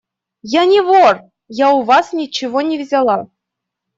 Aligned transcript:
–Я 0.59 0.63
не 0.71 0.81
вор! 0.81 1.21
Я 1.47 1.69
у 1.73 1.83
вас 1.83 2.11
ничего 2.11 2.61
не 2.61 2.83
взяла. 2.83 3.29